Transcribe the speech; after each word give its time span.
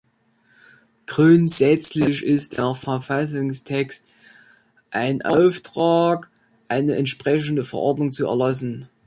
Grundsätzlich 1.05 2.23
ist 2.25 2.57
der 2.57 2.73
Verfassungstext 2.73 4.09
ein 4.89 5.21
Auftrag, 5.21 6.31
eine 6.67 6.95
entsprechende 6.95 7.63
Verordnung 7.63 8.11
zu 8.11 8.25
erlassen. 8.25 8.89